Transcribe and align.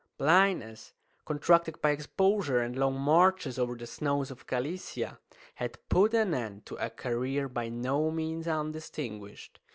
Blindness 0.17 0.93
contracted 1.25 1.79
by 1.79 1.91
exposure 1.91 2.59
and 2.59 2.75
long 2.75 2.99
marches 2.99 3.59
over 3.59 3.75
the 3.75 3.85
snows 3.85 4.31
of 4.31 4.47
Galicia 4.47 5.19
had 5.53 5.77
put 5.89 6.15
an 6.15 6.33
end 6.33 6.65
to 6.65 6.75
a 6.77 6.89
career 6.89 7.47
by 7.47 7.69
no 7.69 8.09
means 8.09 8.47
undistinguished. 8.47 9.59